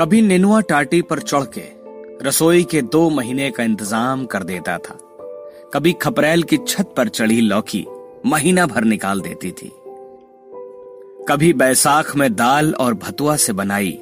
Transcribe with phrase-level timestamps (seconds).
[0.00, 1.62] कभी नेनुआ टाटी पर चढ़ के
[2.24, 4.94] रसोई के दो महीने का इंतज़ाम कर देता था।
[5.74, 7.84] कभी खपरेल की छत पर चढ़ी लौकी
[8.26, 9.70] महीना भर निकाल देती थी।
[11.28, 13.98] कभी बैसाख में दाल और भतुआ से बनाई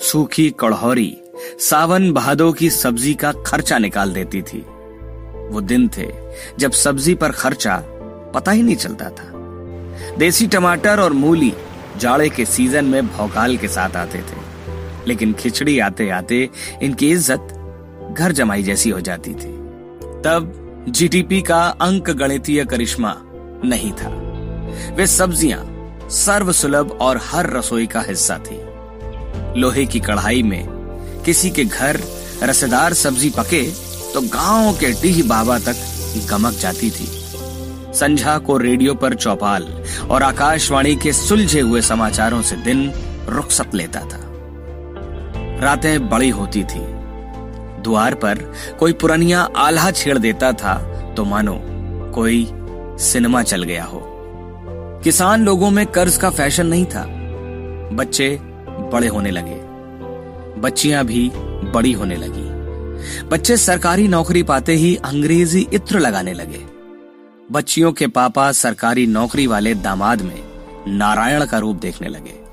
[0.00, 1.16] सूखी कड़हौरी
[1.60, 4.60] सावन बहादों की सब्ज़ी का खर्चा निकाल देती थी।
[5.48, 6.08] वो दिन थे
[6.58, 7.82] जब सब्ज़ी पर खर्चा
[8.34, 9.32] पता ही नहीं चलता था।
[10.18, 11.52] देसी टमाटर और मूली
[11.96, 14.46] जाड़े के सीज़न में भौकाल के साथ आते थे।
[15.08, 16.48] लेकिन खिचड़ी आते आते
[16.82, 17.54] इनकी इज़्ज़त
[18.12, 19.52] घर जमाई जैसी हो जाती थी।
[20.24, 20.54] तब
[20.88, 23.14] जीडीपी का अंक गणितीय करिश्मा
[23.64, 24.10] नहीं था।
[24.96, 28.60] वे सब्ज़ियाँ सर्वसुलभ और हर रसोई का हिस्सा थी।
[29.60, 32.00] लोहे की कढ़ाई में किसी के घर
[32.42, 33.62] रसेदार सब्ज़ी पके
[34.12, 35.76] तो गाँव के डीह बाबा तक
[36.30, 37.06] गमक जाती थी।
[37.94, 39.64] संझा को रेडियो पर चौपाल
[40.10, 42.90] और आकाशवाणी के सुलझे हुए समाचारों से दिन
[43.28, 44.20] रुखसत लेता था।
[45.60, 46.80] रातें बड़ी होती थी।
[47.82, 48.38] द्वार पर
[48.78, 50.74] कोई पुरानिया आल्हा छेड़ देता था
[51.16, 51.54] तो मानो
[52.14, 52.46] कोई
[53.00, 54.00] सिनेमा चल गया हो।
[55.04, 57.04] किसान लोगों में कर्ज का फ़ैशन नहीं था।
[57.92, 58.38] बच्चे
[58.92, 59.60] बड़े होने लगे।
[60.60, 61.30] बच्चियाँ भी
[61.72, 62.46] बड़ी होने लगी।
[63.28, 66.64] बच्चे सरकारी नौकरी पाते ही अंग्रेज़ी इत्र लगाने लगे।
[67.52, 70.42] बच्चियों के पापा सरकारी नौकरी वाले दामाद में
[70.88, 72.47] नारायण का रूप देखने लगे।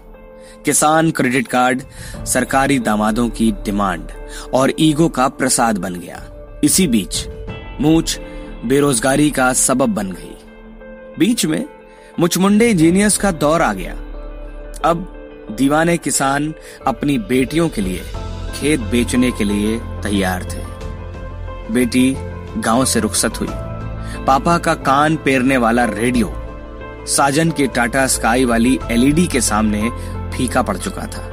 [0.65, 1.81] किसान क्रेडिट कार्ड
[2.25, 4.07] सरकारी दामादों की डिमांड
[4.53, 6.23] और ईगो का प्रसाद बन गया।
[6.63, 7.27] इसी बीच
[7.81, 8.19] मूछ
[8.65, 10.31] बेरोजगारी का सबब बन गई।
[11.19, 11.65] बीच में
[12.19, 13.93] मुचमुंडे इंजीनियर्स का दौर आ गया।
[14.85, 15.11] अब
[15.57, 16.53] दीवाने किसान
[16.87, 18.01] अपनी बेटियों के लिए,
[18.55, 22.15] खेत बेचने के लिए तैयार थे। बेटी
[22.57, 23.47] गाँव से रुखसत हुई।
[24.25, 26.33] पापा का कान पेरने वाला रेडियो,
[27.07, 29.89] साजन के टाटा स्काई वाली एलईडी के सामने
[30.37, 31.23] फीका पड़ चुका था।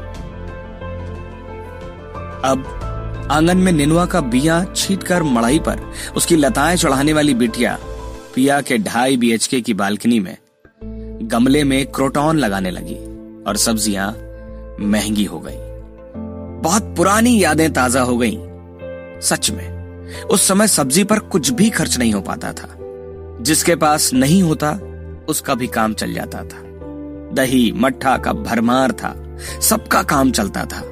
[2.45, 5.81] अब आँगन में निनुआ का बिया छीट कर मड़ाई पर
[6.17, 7.79] उसकी लताएँ चढ़ाने वाली बिटिया
[8.35, 10.37] पिया के ढाई बीएचके की बालकनी में
[11.29, 12.97] गमले में क्रोटॉन लगाने लगी
[13.43, 14.11] और सब्ज़ियाँ
[14.81, 15.57] महँगी हो गई।
[16.63, 18.39] बहुत पुरानी यादें ताज़ा हो गईं।
[19.21, 22.77] सच में, उस समय सब्ज़ी पर कुछ भी खर्च नहीं हो पाता था।
[23.41, 24.79] जिसके पास नहीं होता,
[25.29, 26.63] उसका भी काम चल जाता था।
[27.33, 30.89] दही, मट्ठा का भरमार था। सबका काम चलता था।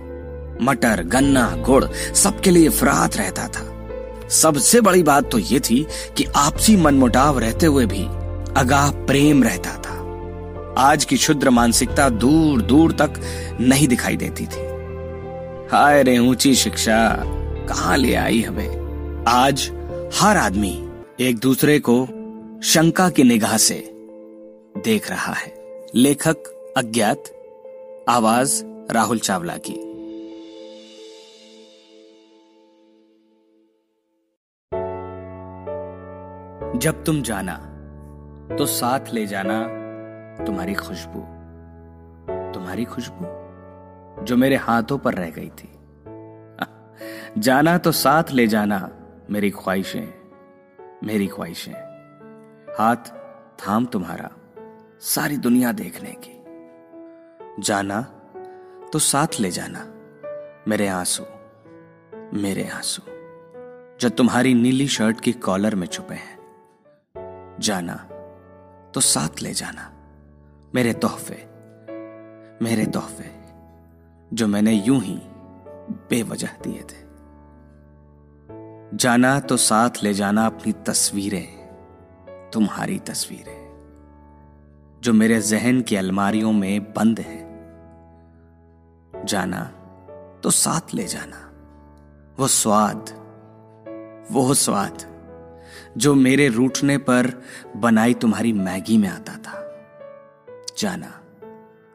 [0.62, 1.84] मटर, गन्ना, गुड़
[2.14, 3.66] सबके लिए फरात रहता था।
[4.28, 5.86] सबसे बड़ी बात तो ये थी
[6.16, 8.04] कि आपसी मनमुटाव रहते हुए भी
[8.60, 9.90] अगाह प्रेम रहता था।
[10.78, 13.10] आज की क्षुद्र मानसिकता दूर दूर तक
[13.60, 14.70] नहीं दिखाई देती थी।
[15.76, 17.22] हाय रे ऊँची शिक्षा,
[17.68, 19.24] कहा ले आई हमें?
[19.28, 19.70] आज
[20.20, 20.88] हर आदमी
[21.20, 22.08] एक दूसरे को
[22.64, 23.74] शंका की निगाह से
[24.84, 25.59] देख रहा है।
[25.94, 26.36] लेखक,
[26.76, 27.24] अज्ञात,
[28.08, 29.72] आवाज़, राहुल चावला की।
[36.78, 37.56] जब तुम जाना
[38.56, 39.68] तो साथ ले जाना
[40.44, 41.20] तुम्हारी खुशबू।
[42.52, 43.24] तुम्हारी खुशबू,
[44.24, 45.68] जो मेरे हाथों पर रह गई थी।
[47.40, 48.90] जाना तो साथ ले जाना
[49.30, 50.14] मेरी ख्वाहिशें
[51.04, 51.74] मेरी ख्वाहिशें।
[52.78, 52.96] हाथ,
[53.60, 54.30] थाम तुम्हारा।
[55.02, 58.00] सारी दुनिया देखने की। जाना
[58.92, 59.84] तो साथ ले जाना,
[60.68, 61.24] मेरे आँसू
[62.36, 63.02] मेरे आँसू,
[64.00, 66.38] जो तुम्हारी नीली शर्ट की कॉलर में छुपे हैं।
[67.60, 67.94] जाना
[68.94, 69.90] तो साथ ले जाना,
[70.74, 71.46] मेरे तोहफे
[72.64, 73.30] मेरे तोहफे,
[74.32, 75.18] जो मैंने यूँ ही
[76.10, 77.00] बेवजह दिए थे।
[78.96, 81.48] जाना तो साथ ले जाना अपनी तस्वीरें,
[82.52, 83.59] तुम्हारी तस्वीरें।
[85.00, 87.38] जो मेरे जहन की अलमारियों में बंद है।
[89.24, 89.62] जाना
[90.42, 91.46] तो साथ ले जाना।
[92.38, 93.18] वो स्वाद
[94.30, 94.98] वो स्वाद,
[95.98, 97.30] जो मेरे रूठने पर
[97.76, 99.56] बनाई तुम्हारी मैगी में आता था।
[100.78, 101.10] जाना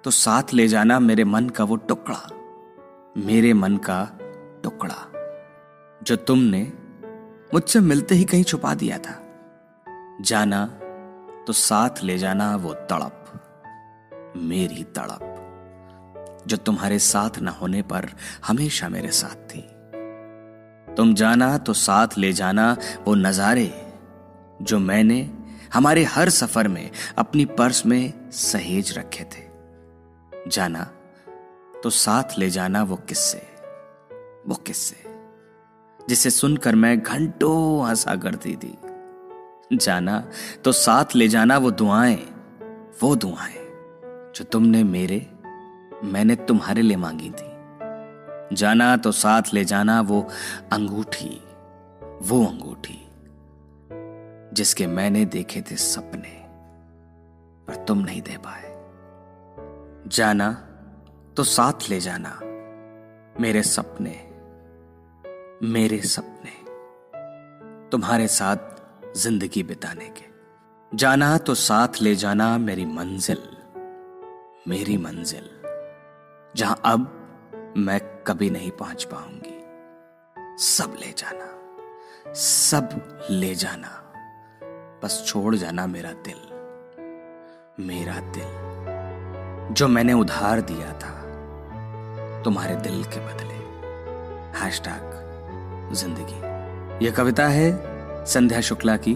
[0.03, 2.29] तो साथ ले जाना मेरे मन का वो टुकड़ा,
[3.17, 4.19] मेरे मन का
[4.63, 4.97] टुकड़ा,
[6.03, 6.61] जो तुमने
[7.53, 9.21] मुझसे मिलते ही कहीं छुपा दिया था।
[10.21, 10.65] जाना
[11.47, 13.21] तो साथ ले जाना वो तड़प,
[14.37, 18.09] मेरी तड़प, जो तुम्हारे साथ न होने पर
[18.45, 19.61] हमेशा मेरे साथ थी।
[20.87, 22.75] तुम जाना तो साथ ले जाना
[23.05, 23.71] वो नजारे,
[24.61, 25.19] जो मैंने
[25.73, 29.43] हमारे हर सफ़र में अपनी पर्स में सहेज रखे थे।
[30.47, 30.83] जाना
[31.83, 33.37] तो साथ ले जाना वो किस्से
[34.47, 35.03] वो किस्से,
[35.99, 38.77] जिसे सुनकर मैं घंटों हंसा करती थी।
[39.73, 40.23] जाना
[40.63, 42.15] तो साथ ले जाना वो दुआएँ
[43.03, 43.55] वो दुआएँ
[44.35, 45.27] जो तुमने मेरे,
[46.03, 50.21] मैंने तुम्हारे लिए मांगी थी। जाना तो साथ ले जाना वो
[50.71, 51.41] अंगूठी
[52.21, 53.01] वो अंगूठी
[54.53, 56.45] जिसके मैंने देखे थे सपने,
[57.67, 58.73] पर तुम नहीं दे पाए।
[60.07, 60.51] जाना
[61.37, 62.39] तो साथ ले जाना
[63.41, 64.15] मेरे सपने
[65.67, 66.53] मेरे सपने,
[67.89, 68.74] तुम्हारे साथ
[69.15, 70.25] ज़िंदगी बिताने के।
[70.91, 73.37] जाना तो साथ ले जाना मेरी मंजिल
[74.67, 75.49] मेरी मंजिल,
[76.55, 79.55] जहाँ अब मैं कभी नहीं पहुँच पाऊँगी।
[80.63, 81.47] सब ले जाना,
[82.35, 82.89] सब
[83.31, 83.89] ले जाना,
[85.03, 91.15] बस छोड़ जाना मेरा दिल मेरा दिल। जो मैंने उधार दिया था,
[92.43, 93.63] तुम्हारे दिल के बदले।
[94.59, 97.71] हैशटैग, ज़िंदगी। यह कविता है
[98.25, 99.15] संध्या शुक्ला की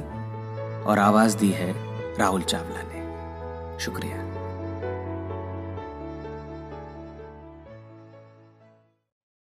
[0.84, 1.74] और आवाज़ दी है
[2.18, 3.00] राहुल चावला ने।
[3.80, 4.29] शुक्रिया।